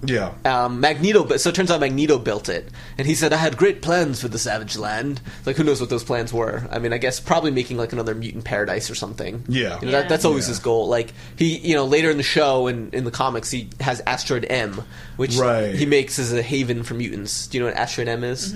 [0.04, 0.32] Yeah.
[0.44, 1.24] um, Magneto.
[1.24, 2.68] But so it turns out Magneto built it,
[2.98, 5.90] and he said, "I had great plans for the Savage Land." Like, who knows what
[5.90, 6.68] those plans were?
[6.70, 9.42] I mean, I guess probably making like another mutant paradise or something.
[9.48, 9.76] Yeah.
[9.80, 10.50] You know, that, that's always Yeah.
[10.50, 10.86] his goal.
[10.86, 14.46] Like he, you know, later in the show and in the comics, he has Asteroid
[14.48, 14.82] M,
[15.16, 15.74] which Right.
[15.74, 17.48] he makes as a haven for mutants.
[17.48, 18.54] Do you know what Asteroid M is?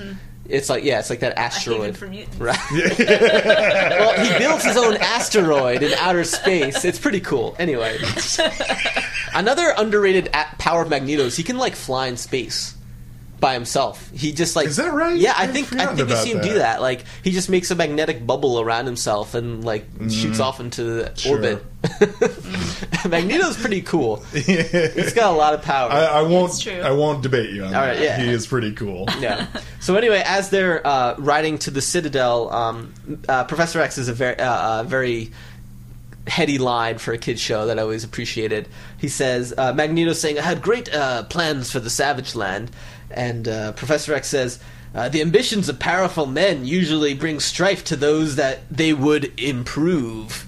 [0.49, 1.81] It's like yeah, it's like that asteroid.
[1.81, 2.37] haven for mutants.
[2.37, 2.59] Right.
[2.99, 6.85] well, he builds his own asteroid in outer space.
[6.85, 7.55] It's pretty cool.
[7.59, 7.99] Anyway,
[9.35, 12.75] another underrated power of Magneto is he can like fly in space
[13.43, 14.09] by himself.
[14.15, 15.19] He just like Is that right?
[15.19, 16.59] Yeah, I I've think I think you see him do that.
[16.59, 16.81] that.
[16.81, 21.03] Like he just makes a magnetic bubble around himself and like shoots off into the
[21.03, 21.15] Mm-hmm.
[21.17, 21.33] Sure.
[21.37, 21.65] orbit.
[23.11, 24.17] Magneto's pretty cool.
[24.33, 25.91] He's got a lot of power.
[25.91, 26.59] I, I won't.
[26.61, 26.81] True.
[26.81, 27.89] I won't debate you on All that.
[27.95, 28.21] right, yeah.
[28.21, 29.07] He is pretty cool.
[29.21, 29.49] yeah.
[29.81, 32.95] So anyway, as they're uh, riding to the Citadel, um,
[33.29, 35.33] uh, Professor X is a very, uh, uh, very
[36.27, 38.69] heady line for a kids show that I always appreciated.
[38.99, 42.71] He says, uh, Magneto saying, "I had great uh, plans for the Savage Land,"
[43.11, 44.59] and uh, Professor X says.
[44.95, 50.47] Uh, the ambitions of powerful men usually bring strife to those that they would improve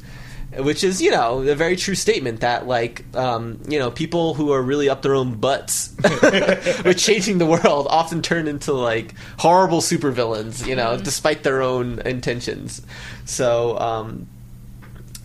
[0.59, 4.53] which is you know a very true statement that like um, you know people who
[4.53, 9.81] are really up their own butts with changing the world often turn into like horrible
[9.81, 12.83] supervillains you know despite their own intentions
[13.25, 14.29] so um,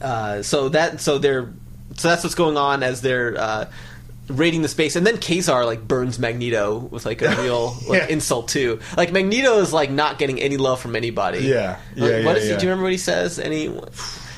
[0.02, 1.52] uh, so that so they're
[1.96, 3.70] so that's what's going on as they're uh,
[4.28, 8.08] raiding the space and then Kazar like burns Magneto with like a real like Yeah.
[8.08, 11.80] insult too like Magneto is like not getting any love from anybody Yeah.
[11.96, 12.58] Yeah, Like, yeah, what is he yeah.
[12.58, 13.76] do you remember what he says any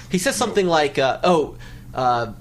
[0.10, 1.56] he says something like uh, oh
[1.94, 2.32] uh,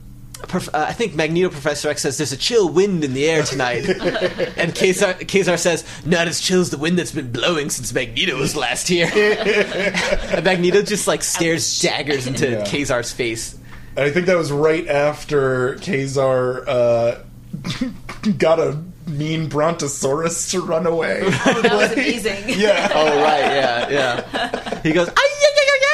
[0.53, 3.88] uh, I think Magneto Professor X says there's a chill wind in the air tonight,
[3.88, 8.37] and Kazar, Kazar says not as chill as the wind that's been blowing since Magneto
[8.38, 9.11] was last here.
[9.14, 12.64] and Magneto just like stares daggers into Yeah.
[12.64, 13.57] Kazar's face.
[13.96, 20.87] And I think that was right after Kazar uh, got a mean brontosaurus to run
[20.87, 21.20] away.
[21.24, 22.44] Oh, that was amazing.
[22.48, 22.88] yeah.
[22.94, 24.81] Oh right, yeah, yeah.
[24.83, 25.29] He goes, "Ay,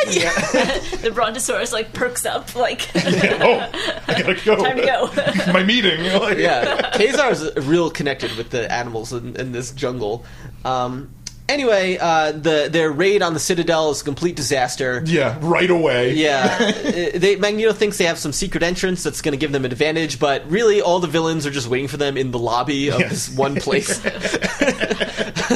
[0.11, 3.71] yeah, yeah, yeah, yeah." the brontosaurus like perks up, like oh,
[4.09, 4.57] I gotta go.
[4.65, 5.53] time to go.
[5.53, 6.03] My meeting.
[6.21, 10.25] Like, yeah, Kazar is real connected with the animals in, in this jungle.
[10.65, 11.11] Um,
[11.49, 15.03] anyway, uh, the their raid on the Citadel is a complete disaster.
[15.07, 16.15] Yeah, right away.
[16.15, 19.65] Yeah, Uh, they, Magneto thinks they have some secret entrance that's going to give them
[19.65, 22.89] an advantage, but really all the villains are just waiting for them in the lobby
[22.91, 23.11] of Yes.
[23.11, 24.03] this one place.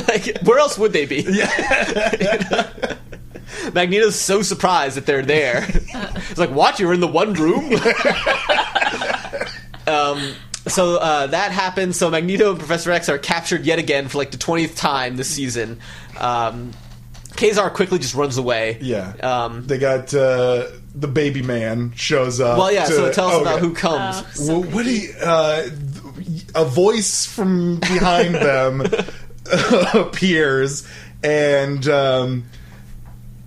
[0.08, 1.22] like, where else would they be?
[3.74, 5.66] Magneto's so surprised that they're there.
[6.30, 7.64] It's like, watch, You're in the one room?
[9.86, 10.34] um,
[10.68, 11.98] so uh, that happens.
[11.98, 15.28] So Magneto and Professor X are captured yet again for like the twentieth time this
[15.28, 15.80] season.
[16.18, 16.72] Um,
[17.30, 18.78] Kazar quickly just runs away.
[18.80, 19.14] Yeah.
[19.22, 22.58] Um, they got uh, the baby man shows up.
[22.58, 22.84] well, yeah.
[22.84, 23.60] to- so tell us oh, about yeah.
[23.60, 24.16] who comes.
[24.18, 25.68] Oh, so Well, what do you, uh,
[26.54, 28.82] a voice from behind them
[29.94, 30.86] appears
[31.22, 32.44] and um,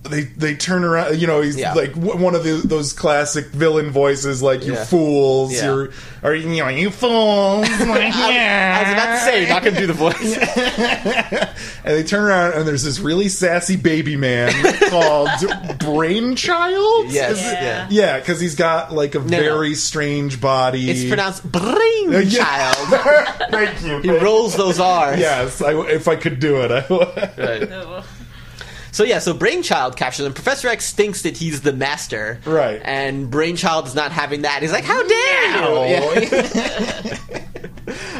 [0.04, 1.72] they they turn around you know he's Yeah.
[1.74, 4.84] like w- one of the, those classic villain voices like you Yeah.
[4.84, 5.64] fools Yeah.
[5.64, 5.90] you're
[6.22, 8.76] are you know you fools like, yeah.
[8.78, 10.38] I was about to say, you're not going to do the voice.
[11.84, 14.50] and they turn around and there's this really sassy baby man
[14.90, 15.28] called
[15.78, 17.86] Brainchild Yes, it- yeah.
[17.90, 19.26] yeah because he's got like a no.
[19.38, 22.76] very strange body It's pronounced brainchild.
[23.50, 24.00] Thank you.
[24.00, 25.18] He rolls those R's.
[25.18, 27.38] Yes, I, if I could do it, I would.
[27.38, 27.72] Right.
[27.72, 28.04] Oh,
[28.94, 30.32] So yeah, so Brainchild captures him.
[30.32, 32.80] Professor X thinks that he's the master, Right.
[32.84, 34.62] And Brainchild is not having that.
[34.62, 37.10] He's like, "How dare you!"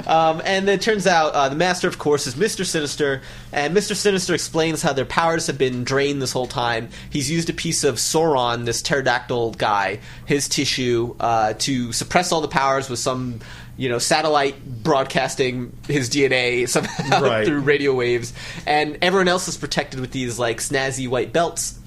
[0.06, 3.94] Um, and it turns out uh, the master, of course, is Mister Sinister, and Mister
[3.94, 6.90] Sinister explains how their powers have been drained this whole time.
[7.08, 12.40] He's used a piece of Sauron, this pterodactyl guy, his tissue, uh, to suppress all
[12.40, 13.40] the powers with some.
[13.76, 17.46] You know, satellite broadcasting his DNA somehow Right.
[17.46, 18.32] through radio waves,
[18.66, 21.78] and everyone else is protected with these like snazzy white belts.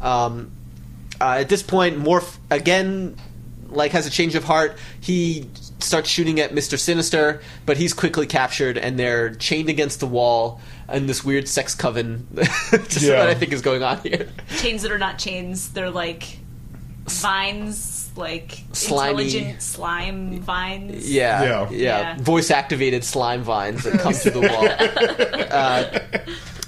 [0.00, 0.50] Um,
[1.20, 3.16] uh, at this point, Morph again,
[3.68, 4.76] like has a change of heart.
[5.00, 10.06] He starts shooting at Mister Sinister, but he's quickly captured, and they're chained against the
[10.06, 10.60] wall
[10.92, 12.26] in this weird sex coven.
[12.70, 13.20] Just Yeah.
[13.20, 14.28] what I think is going on here.
[14.56, 15.68] chains that are not chains.
[15.70, 16.38] They're like
[17.06, 19.24] vines, like Slimy.
[19.24, 21.10] intelligent slime vines.
[21.10, 21.70] Yeah, Yeah.
[21.70, 21.76] yeah,
[22.16, 22.16] Yeah.
[22.22, 24.68] voice activated slime vines that come through the wall.
[25.50, 25.98] uh,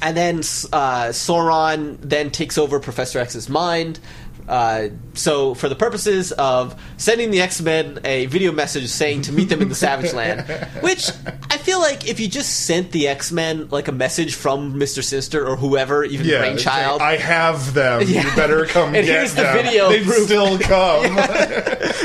[0.03, 0.39] and then
[0.73, 3.99] uh, Sauron then takes over Professor X's mind.
[4.49, 9.33] Uh, so, for the purposes of sending the X Men a video message saying to
[9.33, 10.41] meet them in the Savage Land,
[10.81, 14.35] which I I feel like if you just sent the X Men like a message
[14.35, 18.03] from Mister Sinister or whoever, even Yeah, Brainchild, I have them.
[18.07, 18.25] Yeah.
[18.31, 19.65] You better come And get here's the them.
[19.65, 21.05] video They'd still come.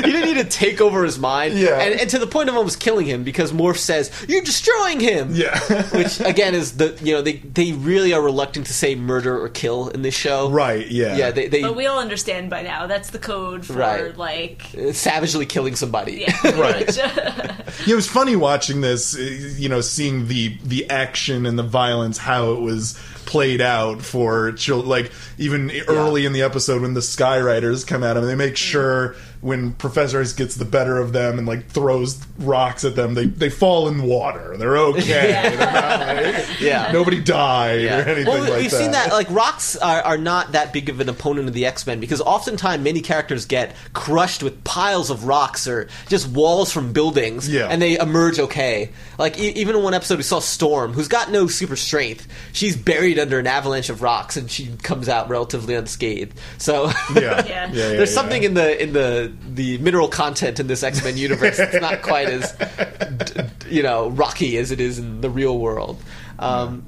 [0.04, 1.58] you didn't need to take over his mind.
[1.58, 1.80] Yeah.
[1.80, 5.30] and, and to the point of almost killing him because Morph says you're destroying him.
[5.34, 5.58] Yeah.
[5.96, 9.48] which again is the you know they they really are reluctant to say murder or
[9.48, 10.50] kill in this show.
[10.50, 10.86] right?
[10.90, 11.16] Yeah.
[11.16, 12.86] Yeah, they, they But we all understand by now.
[12.86, 14.16] That's the code for Right.
[14.16, 14.62] like.
[14.92, 16.24] savagely killing somebody.
[16.26, 16.96] Yeah, Right.
[16.96, 19.16] Yeah, it was funny watching this.
[19.16, 24.02] uh, You know, seeing the the action and the violence, how it was played out
[24.02, 24.88] for children.
[24.88, 28.58] Like even early in the episode when the Skyriders come at them, they make mm.
[28.58, 33.12] sure when Professor X gets the better of them and like throws rocks at them,
[33.14, 34.56] they they fall in water.
[34.56, 35.02] They're okay.
[35.02, 36.90] They're not like, Yeah.
[36.92, 37.98] nobody died Yeah.
[37.98, 38.76] or anything well, we- like we've that.
[38.78, 41.86] seen that like rocks are, are not that big of an opponent of the X
[41.86, 46.92] Men because oftentimes many characters get crushed with piles of rocks or just walls from
[46.94, 47.68] buildings, Yeah.
[47.68, 48.90] and they emerge okay.
[49.18, 52.26] Like e- even in one episode, we saw Storm, who's got no super strength.
[52.52, 56.38] She's buried under an avalanche of rocks, and she comes out relatively unscathed.
[56.58, 57.20] So Yeah.
[57.20, 57.44] Yeah.
[57.46, 58.14] yeah, yeah, there's yeah.
[58.14, 62.02] something in the in the the mineral content in this X Men universe that's not
[62.02, 63.42] quite as d- d-
[63.76, 66.02] you know rocky as it is in the real world.
[66.38, 66.84] Um,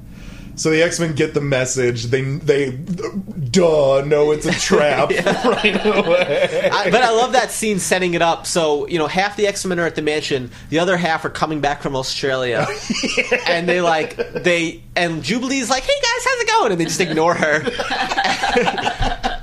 [0.56, 2.04] So the X Men get the message.
[2.04, 5.10] They they duh know it's a trap
[5.44, 6.70] right away.
[6.72, 8.46] I, but I love that scene setting it up.
[8.46, 11.30] So you know, half the X Men are at the mansion, the other half are
[11.30, 12.66] coming back from Australia,
[13.46, 17.00] and they like they and Jubilee's like, "Hey guys, how's it going?" And they just
[17.00, 17.62] ignore her.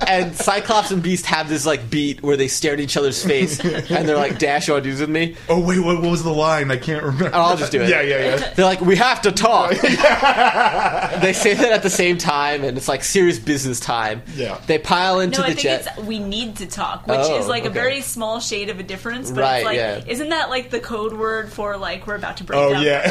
[0.08, 3.60] and Cyclops and Beast have this like beat where they stare at each other's face,
[3.60, 6.10] and they're like, "Dash, you want to do this with me?" Oh wait, what, what
[6.10, 6.72] was the line?
[6.72, 7.30] I can't remember.
[7.32, 7.88] Oh, I'll just do it.
[7.88, 8.54] Yeah, yeah, yeah.
[8.54, 9.72] They're like, "We have to talk."
[11.20, 14.22] They say that at the same time, and it's like serious business time.
[14.34, 14.60] Yeah.
[14.66, 15.86] They pile into No, I the think jet.
[15.96, 18.82] it's we need to talk, which Oh, is like a very small shade of a
[18.82, 19.30] difference.
[19.30, 20.04] But Right, it's like, yeah.
[20.06, 22.82] isn't that like the code word for like we're about to break Oh up?
[22.84, 23.04] yeah.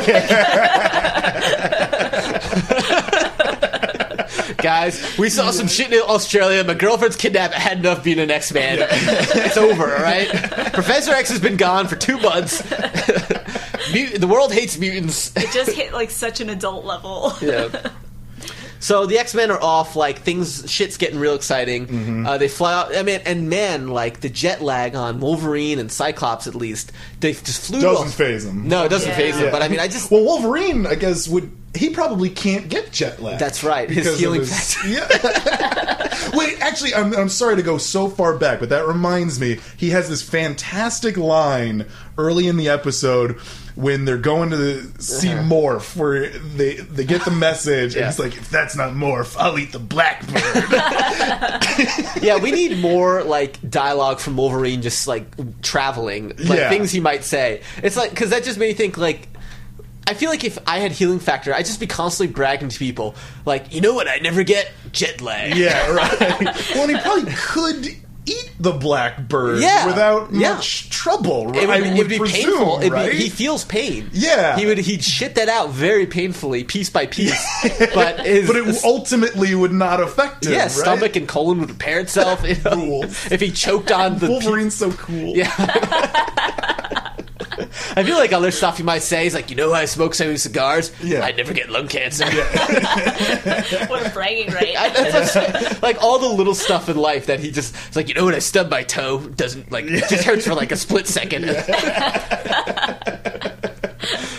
[4.58, 6.63] Guys, we saw some shit in Australia.
[6.63, 7.53] My girlfriend's kidnapped.
[7.53, 8.77] I had enough being an X Man.
[8.82, 10.27] it's over, all right?
[10.73, 12.62] Professor X has been gone for two months.
[13.91, 15.32] Mut- the world hates mutants.
[15.36, 17.34] It just hit like such an adult level.
[17.41, 17.89] yeah.
[18.80, 19.96] So the X Men are off.
[19.96, 21.88] Like things, shit's getting real exciting.
[21.88, 22.28] Mm-hmm.
[22.28, 22.93] Uh, they fly out.
[22.93, 26.91] I mean, and man, like the jet lag on Wolverine and Cyclops, at least
[27.22, 27.80] they just flew.
[27.80, 28.13] Doesn't off.
[28.13, 28.67] faze him.
[28.67, 29.15] No, it doesn't Yeah.
[29.15, 29.46] faze them.
[29.46, 29.52] Yeah.
[29.52, 33.22] But I mean, I just Well, Wolverine, I guess, would he probably can't get jet
[33.22, 33.39] lag.
[33.39, 34.89] That's right, his because of healing his- factor.
[34.89, 36.30] Yeah.
[36.38, 39.60] Wait, actually, I'm, I'm sorry to go so far back, but that reminds me.
[39.78, 41.86] He has this fantastic line
[42.17, 43.39] early in the episode
[43.75, 45.43] when they're going to the, see uh-huh.
[45.43, 48.01] Morph, where they they get the message, Yeah.
[48.03, 50.43] and he's like, "If that's not Morph, I'll eat the blackbird."
[52.23, 55.25] yeah, we need more like dialogue from Wolverine, just like
[55.62, 56.69] traveling, like Yeah.
[56.69, 57.62] things he might say.
[57.81, 59.27] It's like because that just made me think like.
[60.05, 63.15] I feel like if I had healing factor, I'd just be constantly bragging to people,
[63.45, 64.09] like, you know what?
[64.09, 65.55] I never get jet lag.
[65.55, 66.19] yeah, right.
[66.75, 67.88] well, and he probably could
[68.25, 69.86] eat the blackbird Yeah.
[69.86, 70.53] without Yeah.
[70.55, 71.49] much trouble.
[71.57, 72.79] It would, I it would be presume, painful.
[72.81, 74.09] It'd be- he feels pain.
[74.13, 74.57] Yeah.
[74.57, 74.77] he would.
[74.77, 77.33] He'd shit that out very painfully, piece by piece.
[77.93, 80.53] but his, but it ultimately would not affect him.
[80.53, 80.71] yeah, right?
[80.71, 82.43] stomach and colon would repair itself.
[82.65, 83.25] Rules.
[83.31, 85.36] If he choked on the Wolverine's so cool.
[85.36, 85.51] Yeah.
[87.95, 90.25] I feel like other stuff he might say is like, you know, I smoke so
[90.25, 90.91] many cigars.
[91.01, 91.21] Yeah.
[91.21, 92.25] I never get lung cancer.
[93.88, 94.73] what a bragging right.
[94.77, 98.25] I- like all the little stuff in life that he just it's like, you know,
[98.25, 101.45] when I stub my toe, doesn't like it just hurts for like a split second.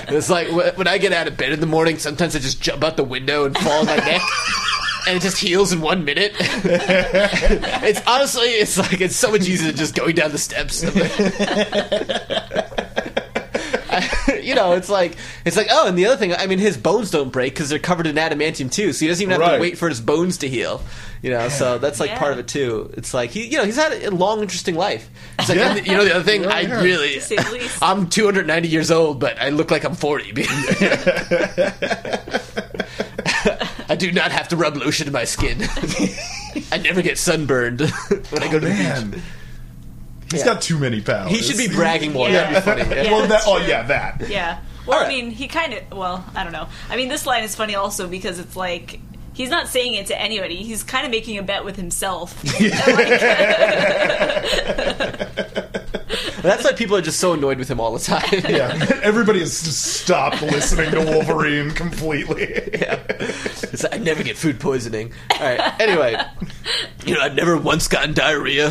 [0.08, 2.82] it's like when I get out of bed in the morning, sometimes I just jump
[2.84, 4.22] out the window and fall on my neck.
[5.06, 6.32] And it just heals in one minute.
[6.38, 10.82] it's honestly, it's like it's so much easier than just going down the steps.
[14.42, 17.10] you know, it's like it's like oh, and the other thing, I mean, his bones
[17.10, 19.78] don't break because they're covered in adamantium too, so he doesn't even have to wait
[19.78, 20.82] for his bones to heal.
[21.22, 22.18] You know, so that's like Yeah.
[22.18, 22.90] part of it too.
[22.98, 25.08] It's like he, you know, he's had a long, interesting life.
[25.38, 25.76] It's like Yeah.
[25.76, 26.82] and you know, the other thing, Yeah, I yeah.
[26.82, 27.78] really, To say the least.
[27.82, 30.32] I'm 290 years old, but I look like I'm 40.
[33.88, 35.58] I do not have to rub lotion in my skin.
[36.72, 39.22] I never get sunburned when I go to the oh, beach.
[40.34, 40.38] Man.
[40.38, 40.52] He's Yeah.
[40.54, 41.30] got too many powers.
[41.30, 42.28] He should be bragging more.
[42.28, 42.60] Yeah.
[42.60, 42.96] That'd be funny.
[42.96, 43.02] Yeah.
[43.04, 43.12] Yeah.
[43.18, 44.28] well, that, oh yeah, that.
[44.28, 44.58] Yeah.
[44.86, 45.14] Well, All I right.
[45.24, 45.96] mean, he kind of.
[45.96, 46.68] Well, I don't know.
[46.90, 49.00] I mean, this line is funny also because it's like
[49.34, 50.62] he's not saying it to anybody.
[50.62, 52.42] He's kind of making a bet with himself.
[56.44, 58.22] That's why people are just so annoyed with him all the time.
[58.54, 62.70] Yeah, everybody has just stopped listening to Wolverine completely.
[62.74, 63.00] Yeah.
[63.08, 65.12] It's like, I never get food poisoning.
[65.32, 65.80] All right.
[65.80, 66.16] Anyway,
[67.06, 68.68] you know, I've never once gotten diarrhea.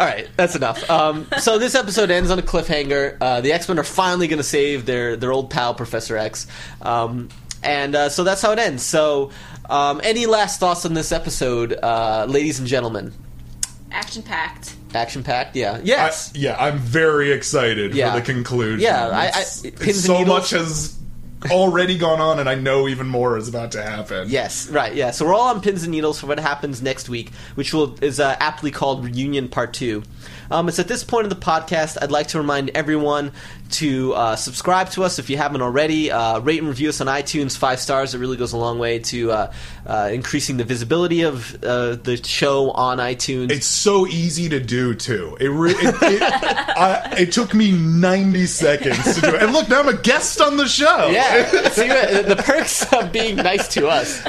[0.00, 0.88] All right, that's enough.
[0.90, 3.16] Um, so this episode ends on a cliffhanger.
[3.20, 6.46] Uh, the X Men are finally going to save their their old pal Professor X,
[6.82, 7.28] um,
[7.62, 8.82] and uh, so that's how it ends.
[8.82, 9.30] So,
[9.68, 13.12] um, any last thoughts on this episode, uh, ladies and gentlemen?
[13.92, 14.74] Action packed.
[14.94, 18.12] Action packed, yeah, I, yes, yeah, I'm very excited Yeah.
[18.12, 18.80] for the conclusion.
[18.80, 20.96] Yeah, I- I- It's- pins it's and so much has
[21.50, 24.28] already gone on, and I know even more is about to happen.
[24.28, 25.10] yes, right, yeah.
[25.12, 28.18] So we're all on pins and needles for what happens next week, which will is
[28.20, 30.02] uh, aptly called Reunion Part Two.
[30.50, 33.30] Um, it's at this point of the podcast I'd like to remind everyone
[33.72, 36.10] to uh, subscribe to us if you haven't already.
[36.10, 38.14] Uh, rate and review us on iTunes, five stars.
[38.14, 39.52] It really goes a long way to uh,
[39.86, 43.50] uh, increasing the visibility of uh, the show on iTunes.
[43.50, 45.36] It's so easy to do too.
[45.40, 46.22] It re- it, it,
[46.76, 49.42] I, it took me 90 seconds to do it.
[49.42, 51.08] And look, now I'm a guest on the show.
[51.08, 54.22] yeah, see the perks of being nice to us.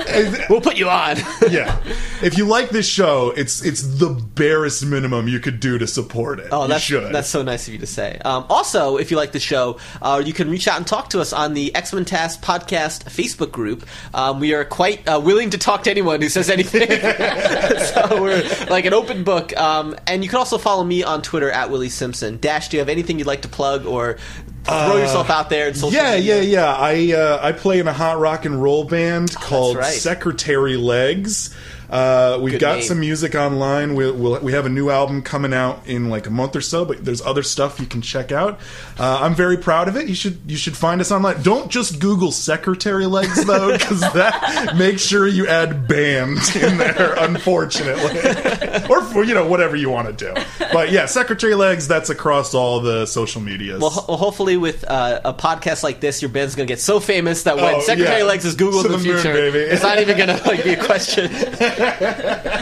[0.50, 1.18] We'll put you on.
[1.50, 1.82] yeah.
[2.22, 6.40] If you like this show, it's it's the barest minimum you could do to support
[6.40, 6.50] it.
[6.52, 8.20] Oh, that's that's so nice of you to say.
[8.24, 11.22] Um, also, if you like the show, uh, you can reach out and talk to
[11.22, 13.86] us on the X Men TAS Podcast Facebook group.
[14.14, 16.88] Um, we are quite uh, willing to talk to anyone who says anything.
[16.90, 19.56] so we're like an open book.
[19.58, 22.38] Um, and you can also follow me on Twitter at Willie Simpson.
[22.38, 24.18] Dash, do you have anything you'd like to plug or
[24.64, 26.42] throw yourself out there in social yeah, media?
[26.42, 26.76] yeah, yeah.
[26.76, 29.94] I uh, I play in a hot rock and roll band called Oh, right.
[29.94, 31.56] Secretary Legs.
[31.92, 32.84] Uh, we've Good got name.
[32.84, 33.96] some music online.
[33.96, 36.86] We, we'll, we have a new album coming out in like a month or so,
[36.86, 38.60] but there's other stuff you can check out.
[38.98, 40.08] Uh, I'm very proud of it.
[40.08, 41.42] You should you should find us online.
[41.44, 47.14] Don't just Google Secretary Legs though, because that make sure you add band in there.
[47.18, 48.20] Unfortunately,
[48.90, 50.42] or for, you know whatever you want to do.
[50.72, 51.88] But yeah, Secretary Legs.
[51.90, 53.82] That's across all the social medias.
[53.82, 57.00] Well, ho- hopefully, with uh, a podcast like this, your band's going to get so
[57.02, 58.26] famous that when Oh, Secretary yeah.
[58.26, 59.60] Legs is Googled To in the the moon, future, baby.
[59.60, 61.30] it's not even going to like, be a question.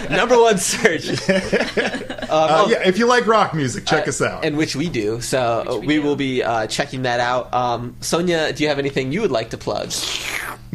[0.09, 1.09] Number one search.
[2.29, 4.45] Uh, yeah, if you like rock music, check us out.
[4.45, 5.19] and which we do.
[5.19, 6.03] So we we, do.
[6.03, 7.51] will be uh, checking that out.
[7.51, 9.89] Um, Sonia, do you have anything you would like to plug?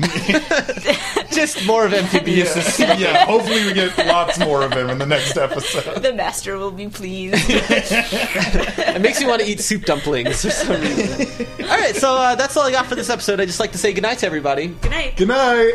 [1.31, 2.81] Just more of MTB's.
[2.81, 6.03] yeah, yeah, hopefully we get lots more of him in the next episode.
[6.03, 7.37] The master will be pleased.
[7.49, 11.47] It makes me want to eat soup dumplings for some reason.
[11.63, 13.39] all right, so uh, that's all I got for this episode.
[13.41, 14.69] I'd just like to say goodnight to everybody.
[14.69, 15.17] Good night.
[15.17, 15.75] Good night.